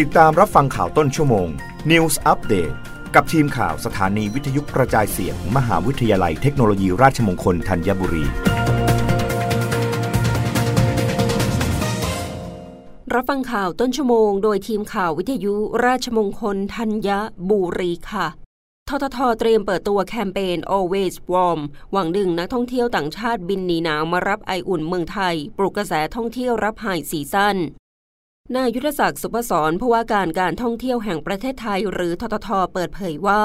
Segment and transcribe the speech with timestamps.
[0.00, 1.48] ติดตามรับฟังข่าวต้นชั่วโมง
[1.90, 2.74] News Update
[3.14, 8.24] กับทีมข่าวสถานีวิทยุกระจายเสียงมมหาวิทยาลัยเทคโนโลยีราชมงคลธัญบุรี
[13.14, 17.08] รับฟังข่าวต้นชั่วโมง โดยทีมข่าววิทยุราชมงคลธัญ
[17.50, 18.26] บุรีค่ะ
[18.88, 21.60] ทททเตรียมเปิดตัวแคมเปญ Always Warm
[21.92, 27.58] หวังดึงนักท่องเที่ยวต่างชาติบินหนีหนาวมารับไออุ่นเมืองไทย ปลุกกระแสท่องเที่ยวรับไฮซีซั่น
[28.56, 33.42] นายยุทธศักดิ์สุภศรผู้ว่าการการท่องเที่ยวแห่งประเทศไทย หรือททท เปิดเผยว่า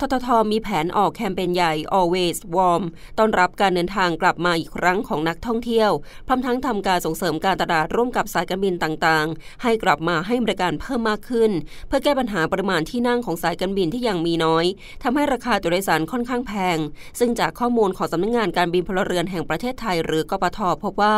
[0.00, 2.82] ททท มีแผนออกแคมเปญใหญ่ Always Warm
[3.18, 5.90] ต้อนรับการเดินทางกลับมาอีกครั้งของนักท่องเที่ยว
[6.26, 11.50] พร้อมทั้งทำการส่งเสริมการตลาดร่วมกับสายการบินต่างๆ ให้กลับมาให้บริการเพิ่มมากขึ้น
[11.88, 14.64] เพื่อแก้ปัญหาปริมาณที่นั่งของสายการบินที่ยังมีน้อย
[15.02, 16.78] ทำให้ราคาตัวโดยสารค่อนข้างแพง
[17.18, 21.16] ซึ่งจากข้อมูลของสำนักงงานการบินพลเรือนแห่งประเทศไทย หรือกปทพบว่า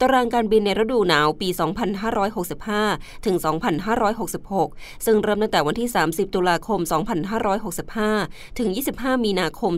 [0.00, 3.36] ตารางการบินในฤดูหนาวปี 2565 2565 ถึง
[4.20, 6.80] 2566 ซึ่งเริ่มตั้งแต่วันที่ 30 ตุลาคม
[8.04, 9.72] 2565 ถึง 25 มีนาคม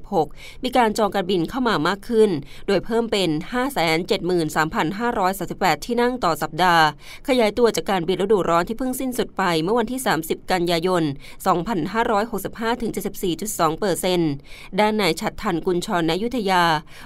[0.00, 2.30] 2566 มีการจองการบินเข้ามามากขึ้น
[2.66, 3.28] โดยเพิ่มเป็น
[4.16, 6.84] 573,538 ที่นั่งต่อสัปดาห์
[7.28, 11.02] ขยายตัวจากการบินฤดูร้อนที่เพิ่งสิ้นสุดไปเมื่อวันที่ 30 กันยายน
[11.96, 12.90] 2565 ถึง
[13.34, 14.32] 74.2เปอร์เซ็นต์
[14.80, 16.64] ด้านนายชัดทันกุลชรนยุทยา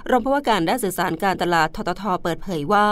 [0.09, 2.87] รองผู้ว่าการด้านสื่อสารการตลาดททท เปิดเผยว่า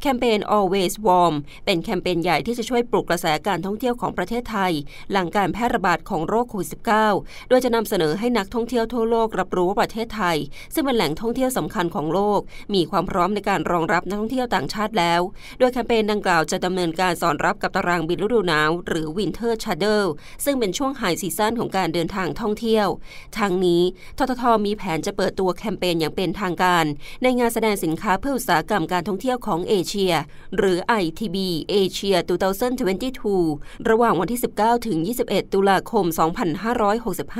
[0.00, 4.72] แคมเปญ Always Warm เป็นแคมเปญใหญ่ที่จะช่วยปลุกกระแสการท่องเที่ยวของประเทศไทย
[5.12, 6.68] หลังการแพร่ระบาดของโรคโควิด
[7.08, 10.36] -19 โดยจะนำเสนอให้นักท่องเที่ยวทั่วโลกรับรู้ว่าประเทศไทย
[10.74, 12.40] ซึ่งเป็นแหล่งท่องเที่ยวสำคัญของโลก
[12.74, 15.20] มีความพร้อมในการรองรับนักท่องเที่ยวต่างชาติแล้ว
[15.58, 20.04] โดยแคมเปญดังกล่าวจะดำเนินการสอนรับกับตารางบินฤดูหนาว หรือ Winter Shadow
[20.44, 22.86] ซึ่งเป็นช่วง high season ของการเดินทางท่องเที่ยว
[23.38, 23.82] ทางนี้
[24.18, 24.42] ททท.
[24.66, 26.84] มีแผนจะเปิดตัวแคมเปญอย่างเป็นทางการ
[27.22, 30.14] ในงานแสดงสินค้าเพื่ออุตสาหกรรมการท่องเที่ยวของเอเชีย
[30.56, 31.33] หรือ ITB
[31.72, 32.16] Asia
[33.02, 36.04] 2022 ระหว่างวันที่ 19 ถึง 21 ตุลาคม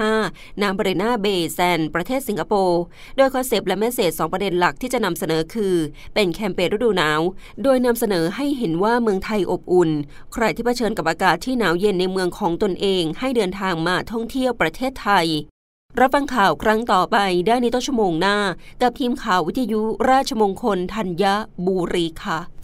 [0.04, 2.82] 2565 ณ มารีนาเบย์แซนด์ ประเทศสิงคโปร์
[3.16, 5.74] โดย concept และ message 2ประเด็นหลักที่จะนำเสนอคือ
[6.14, 7.20] เป็นแคมเปญฤดูหนาว
[7.62, 9.90] โดยนำเสนอให้เห็นว่าเมืองไทยอบอุ่น
[10.32, 15.26] ใครที่เผชิญกับอากาศที่หนาวเย็นในเมืองของตนเอง ให้เดินทางมาท่องเที่ยวประเทศไทย
[16.00, 17.16] รับฟังข่าวครั้งต่อไป
[17.46, 18.36] ได้ในต้นชั่วโมงหน้า
[18.82, 21.24] กับทีมข่าววิทยุราชมงคลธัญ
[21.66, 22.63] บุรีค่ะ